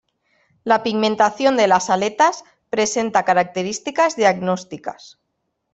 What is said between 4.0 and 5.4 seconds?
diagnósticas.